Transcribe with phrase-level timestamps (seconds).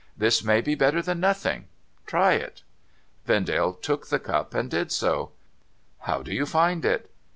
[0.17, 1.67] This may be better than nothing;
[2.07, 2.63] try it.'
[3.27, 5.31] Vendale took the cup, and did so.'
[6.07, 7.11] How do you find it